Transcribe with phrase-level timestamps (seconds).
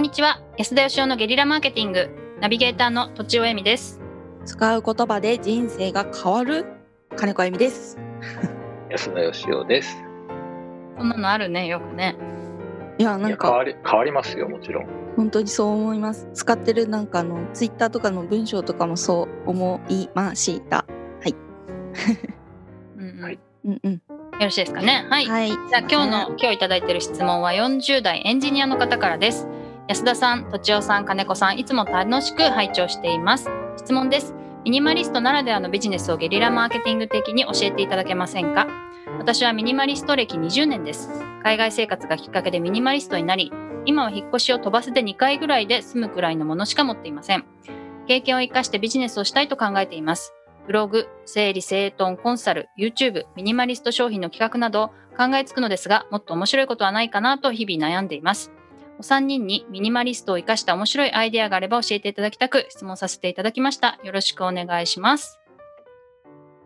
[0.00, 2.08] んにちは安田義生のゲリラマーケティング
[2.40, 4.00] ナビゲーターのとちおえみです
[4.46, 6.64] 使う言葉で人生が変わる？
[7.16, 7.98] 金子あゆみです。
[8.88, 10.02] 安田義雄です。
[10.96, 12.16] そんなのあるねよくね
[12.96, 14.86] いや、なんか変わり変わりますよもちろん。
[15.16, 16.30] 本当にそう思います。
[16.32, 20.86] 使ってるなんかあのツイッターとかの文章とかもそう思いました。
[22.96, 24.02] うんうん、はいようんうん。
[24.40, 25.50] ろしいですかねはい、はい。
[25.50, 29.46] じゃあ今日の今日いただいている質問は40代エンジニアの方からです
[29.90, 33.50] 安田さん、とちおさん、金子さんいつも楽しく拝聴しています。
[33.76, 34.36] 質問です。
[34.62, 38.68] ミニマリストならではのビジネスをゲリラマーケティング的に教えていただけませんか？
[39.18, 41.10] 私はミニマリスト歴20年です。
[41.42, 43.52] 海外生活がきっかけでミニマリストになり
[43.84, 47.44] 今は引っ越しを飛ばせて2回ぐらいで済むくらいのものしか持っていません。
[48.06, 50.32] 経験を生かしてビジネスをしたいと考えています。
[50.68, 58.52] ブログ、整理整頓コンサル、YouTube、ミニマリスト商品の企画など考えつくのですが、もっと面白いことはないかなと日々悩んでいます。
[59.00, 63.98] お三人にミニマリストを生かした面白いアイデアがあれば教えていただきたく質問させていただきました。
[64.04, 65.40] よろしくお願いします。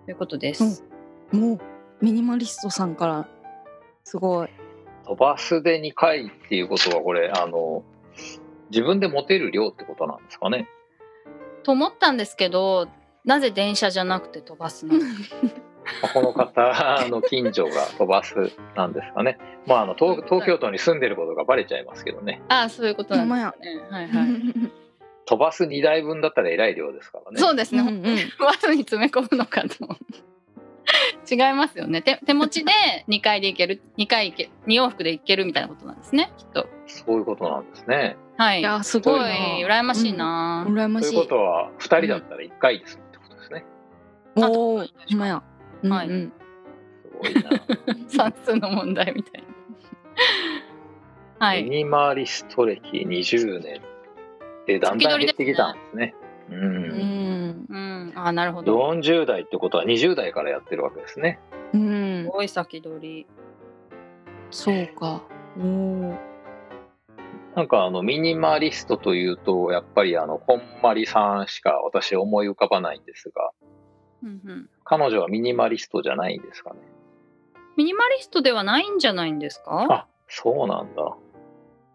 [0.05, 0.83] ということです。
[1.31, 1.61] もう
[2.05, 3.29] ミニマリストさんから
[4.03, 4.49] すごい。
[5.07, 7.85] 飛ばすで2回っていうことはこれあの
[8.69, 10.67] 自分で持てる量ってことなんですかね？
[11.63, 12.89] と思ったんですけど、
[13.25, 14.95] なぜ電車じゃなくて飛ばすの？
[14.95, 15.09] まあ
[16.13, 19.39] この方の近所が飛ばすなんですかね。
[19.67, 22.43] まああの東東京都に住んでることがバレちゃいますけどね。
[22.49, 23.83] ああ、そういうことなんですね。
[23.91, 24.29] はいはい。
[25.27, 27.39] 飛ばす2台分だったらえらい量ですからね。
[27.39, 27.81] そうですね。
[27.81, 29.97] うんうんわざに詰め込むのかと。
[31.31, 32.03] 違いますよね。
[32.03, 32.73] 手手持ちで
[33.09, 36.31] 2回で行ける、2回行け、2往復で行けるみたいなことなんですね。
[36.37, 36.69] きっと。
[36.87, 38.17] そういうことなんですね。
[38.37, 38.61] はい。
[38.61, 39.21] いやすすごい。
[39.65, 40.67] 羨ましいな。
[40.69, 41.11] 羨ましい。
[41.11, 43.65] ということは2人だったら1回ですってことですね。
[44.37, 45.43] あおお、今や。
[45.89, 46.33] はいうんうん
[47.03, 47.51] すごいな。
[48.09, 49.43] 算数の問題みたい
[51.39, 51.47] な。
[51.47, 51.65] はい。
[51.65, 53.81] ミニマリスト歴20年
[54.67, 56.14] でだんだん減ってきたんですね。
[56.51, 56.55] う。
[56.55, 58.13] うんんうん。
[58.14, 58.77] あ、なるほど。
[58.77, 61.39] 40代ってことは20代からやってるわけですね。
[61.73, 62.29] うんす。
[62.29, 63.27] ごい先取り。
[64.51, 65.23] そうか。
[65.58, 66.19] おお。
[67.55, 73.53] なんかあのミニマリストというとやっぱりあのこんまりさんしか私思い浮かばないんですが
[74.25, 74.70] うんうん。
[74.84, 76.77] 彼女はミニマリストじゃないんですかね。
[77.77, 79.86] ミニマリストではないんじゃないんですか？
[79.90, 81.17] あそうなんだ。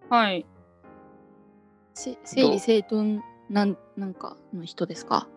[0.10, 0.46] はい。
[1.94, 5.28] せ整理整頓なんなんかの人ですか？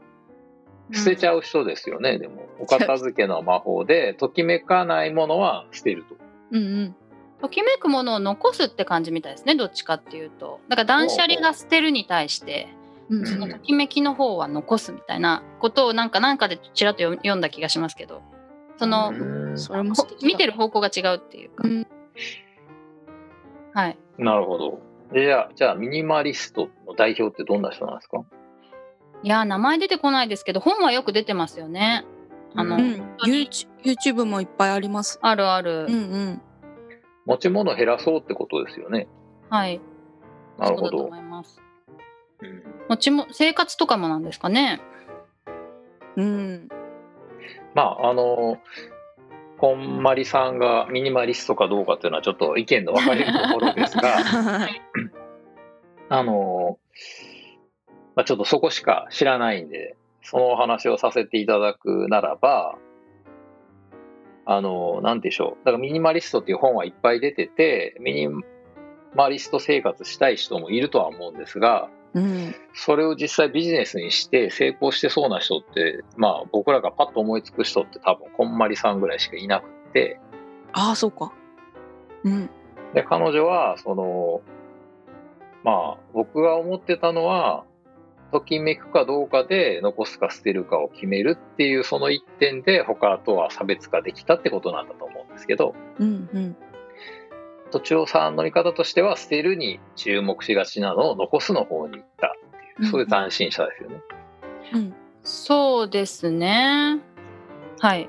[0.93, 6.17] 捨てちゃう人ですよね、でもお片付けの魔法でときめかないものは捨てると。
[6.51, 6.97] うんうん。
[7.41, 12.69] ときめくものを残すって感じみたいですねどっちかっていうとだから断捨離が捨てるに対して
[13.13, 18.23] うんそのときめきの方は残すみたいなことをなんかなんかでちらっと読読んだ気がしますけど。
[18.79, 19.59] その、うん。
[19.59, 21.87] それも見てる方向が違うっていうか、うん。
[23.75, 23.99] はい。
[24.19, 24.81] なるほど。
[25.15, 28.25] じゃあじゃあミニマリストの代表ってどんな人なんですか？
[29.23, 32.05] いやー名前出てこないですけど本はよく出てますよね。
[32.57, 33.17] あの、ううんん。
[33.25, 35.19] YouTube YouTube もいっぱいあります。
[35.23, 35.97] あるある、うんう
[36.31, 36.43] ん。
[37.27, 39.07] 持ち物減らそうってことですよね。
[39.49, 39.81] はい。
[40.59, 40.99] なるほど。
[40.99, 41.17] そうだと思。
[41.19, 41.62] います
[42.43, 44.83] うんもちも生活とかもなんですかね
[46.17, 46.69] うん。
[47.75, 48.59] まああの
[49.59, 54.83] こんまりさんがミニマリストかどうかっていうのはちょっと意見の分かれるところですが はい。
[56.09, 56.79] あの、
[58.15, 62.77] まあ、ちょっとそこしか知らないんでそのお話をさせていただくならば
[64.45, 68.29] あのなんでしょうだからミニマリストっていう本はいっぱい出ててミニ
[69.15, 72.55] マリスト生活したい人もいるとは思うんですがうん。
[72.75, 80.21] それを実際ビジネスにして成功してそうな人って、まあ僕らがパッと思いつく人って多分こんまりさんぐらいしかいなくって、
[80.73, 81.33] ああそうか。
[82.25, 82.51] うん。
[82.95, 84.41] で、彼女は、その、
[85.65, 87.65] まあ僕が思ってたのは、
[88.33, 96.57] ときめくかどうかで残すか捨てるかを決めるっていうその一点で他とは差別化できたってことなんだと思うんですけど、うんうん。
[97.73, 102.31] とちおさんの見方としては捨てるに注目しがちなのを残すの方に行ったっ
[102.79, 103.97] ていう、そういう斬新者ですよね。
[104.75, 104.95] うん。
[105.25, 107.01] そうですね
[107.81, 108.09] はい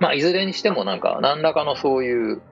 [0.00, 2.42] まあ、いずれにしてもなんか何らかのそういう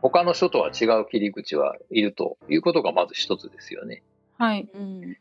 [0.00, 4.02] 他の人とは違う切り口はいるということがまず一つですよね。
[4.38, 5.16] はいうん。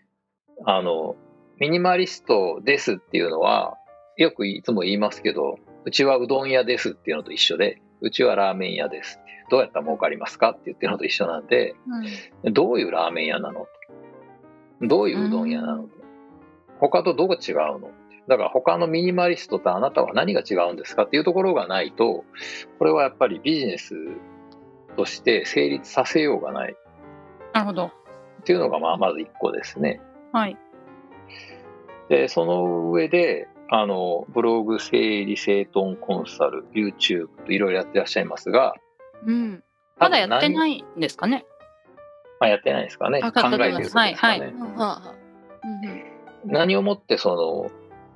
[0.65, 1.15] あの
[1.59, 3.77] ミニマリストですっていうのは
[4.17, 11.75] よくいつも言いますけどうちはうどん屋ですっていうのと一緒でうちはラーメン屋ですどうやったら儲かりますかって言ってるのと一緒なんで
[12.43, 13.67] どういうラーメン屋なのと
[14.81, 15.89] どういううどん屋なのと
[16.79, 17.91] 他とどう違うの
[18.27, 22.25] だから他のミニマリストとあなたは何が違うんですかっていうところがないと
[22.77, 23.95] これはやっぱりビジネス
[24.97, 26.75] として成立させようがない
[27.53, 27.85] なるほど。
[27.85, 29.99] っていうのがまあまず1個ですね。
[30.31, 30.57] はい。
[32.09, 38.75] で、その上で、あの、ブログ、整理整頓コンサル、YouTube といろいろやってらっしゃいますが、
[39.25, 39.63] うん。
[39.97, 40.49] まだやってい。
[40.51, 41.45] ないんですかね？
[42.39, 43.19] まあ、やってないですかね。
[43.23, 44.13] あ考えてることですかね。
[44.15, 44.53] はいはい
[46.45, 47.71] 何をもってその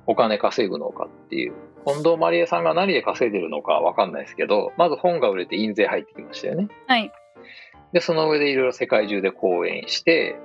[0.06, 1.52] お金稼ぐのかっていう
[1.84, 7.12] 近藤麻理恵さんが何で稼いでるのかわかんないですけどまず本が売れて印税入ってきましたよねはい。
[7.92, 10.36] でその上でいろいろ世界中で講演して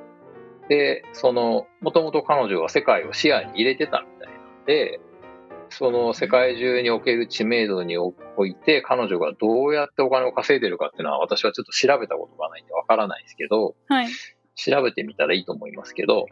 [0.68, 4.17] でそのもともと彼女は世界を視野に入れてたみ
[4.68, 5.00] で
[5.70, 8.14] その世界中における知名度にお
[8.46, 14.08] いて彼女がどうやってお金を稼いでるかっていうのは私はちょっと調べたことがないんでわからないですけどはい。
[14.58, 16.26] 調べてみたらいいと思いますけど、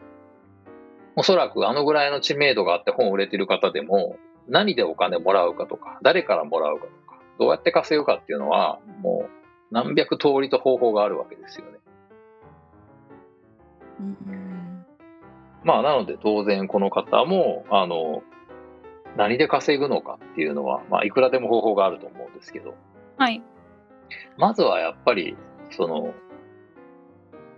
[1.14, 4.16] おそらくあのぐらいの知名度があって本を売れてる方でも、
[4.48, 9.30] 何でお金もらうかとか、誰からもらうかとか、どうやって稼ぐかっていうのは、もう
[9.70, 11.78] 何百通りと方法があるわけですよね。
[14.00, 14.45] うん
[15.66, 18.22] まあ、なので当然この方も、あの、
[19.16, 22.74] 何で稼ぐのかっていうのは、まあ、いくらでも方法があると思うんですけど、
[23.18, 23.42] はい。
[24.38, 25.36] まずはやっぱり、
[25.72, 26.14] その、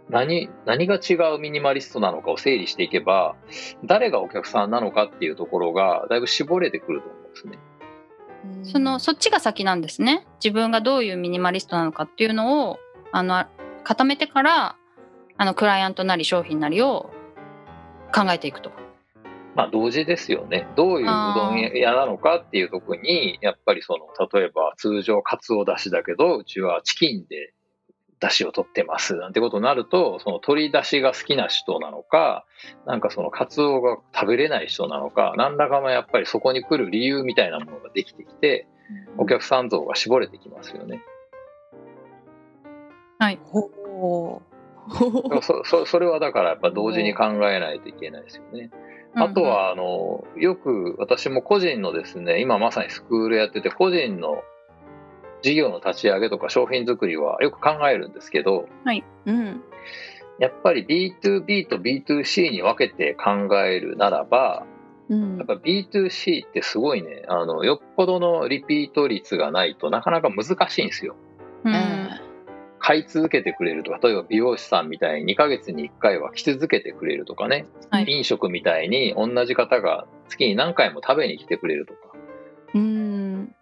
[0.09, 3.37] 何、何が違うミニマリストなのかを整理していけば、
[3.85, 7.59] 誰がお客さんなのかっていうところが、だいぶ絞れてくると思うんですね。
[8.63, 10.27] そのそっちが先なんですね。
[10.43, 12.79] 自分がどういうミニマリストなのかっていうのを
[13.13, 13.45] あの
[13.85, 14.77] 固めてから
[15.37, 17.11] あのクライアントなり商品なりを
[18.15, 18.71] 考えていくと。
[19.55, 20.69] まあ、同時ですよね。
[20.77, 27.53] どういううどん屋なのかっていうところに、やっぱりその、例えば通常カツオだしだけど、うちはチキンで
[28.21, 32.45] 出汁を取ってますなんてことになると、その鶏出汁が好きな人なのか、
[32.87, 38.67] なんかそのカツオが食べれない人なのか、何らかのやっぱりそこに来る理由みたいなものができてきて、
[39.17, 41.03] お客さん像が絞れてきますよね。
[43.43, 44.48] ほう
[45.43, 48.71] そそそれはだからやっぱ同時に考えないといけないですよね。
[49.15, 54.43] あとは、あの、よく私も個人のですね、今まさにスクールやってて、個人の
[55.43, 58.69] 事業の立ち上げとか商品作りはよく考えるんですけど、
[59.27, 59.63] うん
[60.39, 64.67] やっぱり B2B と B2C に分けて考えるならば、
[65.09, 71.17] うんやっぱ B2C ってすごいね、あの、よっぽどのリピート率がないとなかなか難しいんですよ。
[72.89, 82.01] うん買い続けてくれるとか、例えば美容師さんみたいに2ヶ月に1回は来続けてくれるとかね、はい飲食みたいに同じ方が月に何回も食べに来てくれるとか。
[82.75, 83.55] うん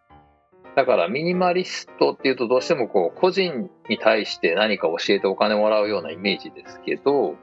[0.76, 7.36] だからミニマリストっていうとどうしてもこう個人に対して何か教えてお金もらうようなイメージですけど、うん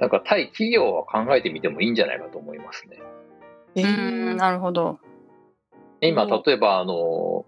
[0.00, 2.98] なんか対企業は考えてみてもいいんじゃないかと思いますね。
[3.76, 4.98] えうんーなるほど。
[6.08, 7.44] 今、うん例えばあの、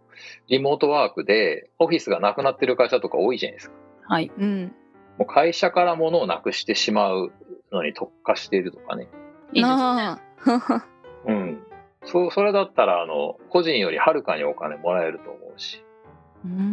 [0.48, 3.76] リモートワークでオフィスがなくなってる会社とか多いじゃないですか。
[4.08, 4.32] はい。
[4.36, 4.74] うん
[5.18, 7.32] もう会社から物をなくしてしまう
[7.72, 9.08] のに特化しているとかね。
[9.52, 10.82] いいですね。
[11.26, 11.62] うん。
[12.04, 15.84] そう、それだったら、あの、個人よりはるかにお金もらえると思うし。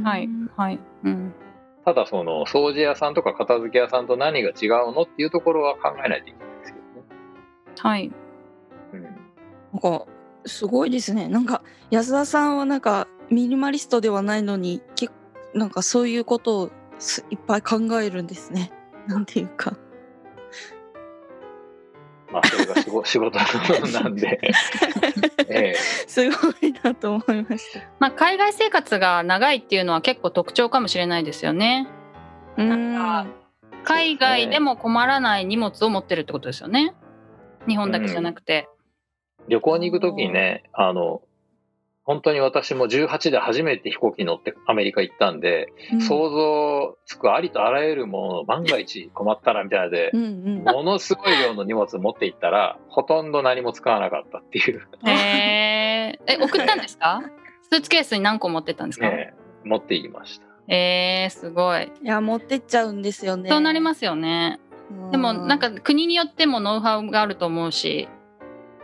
[0.03, 0.30] はい。
[0.56, 0.80] はい。
[1.03, 1.33] うん。
[1.85, 7.07] ただ、その、掃除屋さんとか片付け屋さんと何が違うのっていうところは考えないといけないですけどね。
[7.80, 8.12] はい。
[8.94, 9.03] うん。
[9.03, 9.12] なん
[9.81, 10.06] か
[10.45, 11.28] すごいですね。
[11.28, 15.12] なんか安田さんはなんかミニマリストではないのに結
[15.54, 18.71] 構なんかそういうことをすいっぱい考えるんですね。
[19.07, 19.78] なんていうか。
[22.31, 24.40] まあ、それが仕事 仕事なんで。
[25.50, 25.76] ええ
[26.07, 27.81] すごいなと思いました。
[28.00, 31.88] まあ海外生活が長いっていうのは結構特徴かもしれないですよね。
[32.57, 33.28] うんか
[33.83, 36.95] 海外でも困らない荷物を持ってるってことですよね。
[37.68, 38.68] 日本だけじゃなくて。
[39.47, 41.21] 旅行に行くときにね、あの、
[42.06, 50.26] 本当に私も18で初めて飛行機に乗ってアメリカ行ったんで、うん想像つくありとあらゆるものを万が一困ったらみたいなのでう、んう
[50.59, 50.64] ん。
[50.64, 57.21] ものすごい量の荷物持って行ったら、ほとんど何も使わなかったっていう、へーえ、 送ったんですか？
[57.71, 59.33] スーツケースに何個持ってったんですか、ね、
[59.64, 60.45] 持って行きました。
[60.68, 61.92] えー、すごい。
[62.02, 63.50] いや持ってっちゃうんですよね。
[63.50, 64.59] そうなりますよね。
[65.07, 68.07] すでもなんか国によってもノウハウがあると思うし、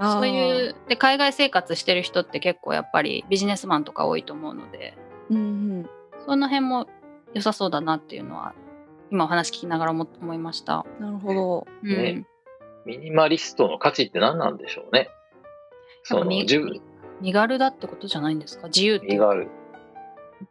[0.02, 4.98] そういうで海外生活してる人って結構やっぱりビジネスマンとか多いと思うので、
[5.30, 5.40] うんう
[5.82, 5.90] ん。
[6.26, 6.88] その辺も
[7.34, 8.54] 良さそうだなっていうのは
[9.12, 10.86] 今お話聞きながらも思いました。
[11.00, 11.68] なるほど。
[11.84, 12.26] うんね
[12.86, 15.10] ミニマリストの価値って何なんでしょうね。
[16.04, 16.82] その自分、
[17.22, 18.68] 身軽だってことじゃないんですか？
[18.68, 19.48] 自由って身軽。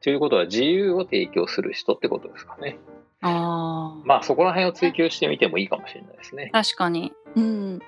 [0.02, 2.78] ということは自由を提供する人ってことですかね。
[3.22, 6.50] あーまあそこら辺を追求してみてもいいかもしれないですね。
[6.52, 7.80] 確かに、うん。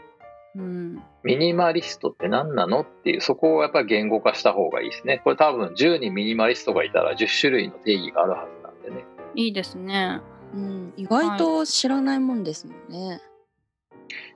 [0.57, 5.21] うん、ミニマリストって何なのっていう、そこをやっぱり言語化した方がいいですね。
[5.23, 9.07] これ多分10人ミニマリストがいたら10種類の定義があるはずなんでね。
[9.35, 10.21] いいですね。
[10.55, 13.21] うん、意外と知らないもんですもんね。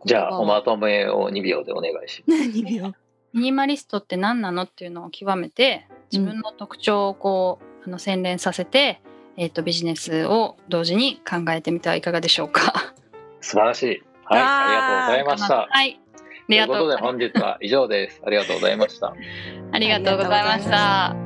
[0.05, 2.93] じゃあ、おまとめを2秒でお願いし何 秒
[3.33, 9.01] ミニマリストって何なのっていうのを極めて自分の特徴をこう、あの洗練させて、
[9.37, 12.73] えー、とビジネスを同時に考えてみてはいかがでしょうか。
[12.73, 13.51] ます。
[13.51, 14.03] 素晴らしい。
[14.25, 15.67] はい、ありがとうございました。
[15.69, 16.01] はい。
[16.45, 16.97] あということとで。
[16.97, 18.21] 本日は以上です。
[18.25, 19.15] ありがとうございました。
[19.73, 21.17] ありがとうございました。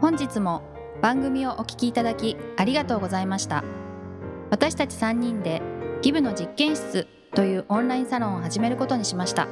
[0.00, 0.62] 本日も
[1.02, 3.64] 番組をお聞きいただきありがとうございました
[4.50, 5.62] 私たち3人で
[6.02, 9.48] ギブの実験室というオンラインサロンを始めることにしました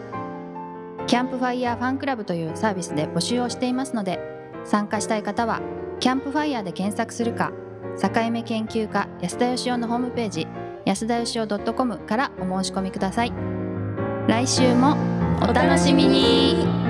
[1.07, 4.19] キャンプファイヤーファンクラブというサービスで募集をしていますので
[4.65, 5.61] 参加したい方は
[6.01, 7.53] キャンプファイヤーで検索するか
[8.01, 10.47] 境目研究家安田義雄のホームページ
[10.85, 13.56] 安田義雄 .com からお申し込みください
[14.27, 14.97] 来週も
[15.41, 16.86] お楽しみに。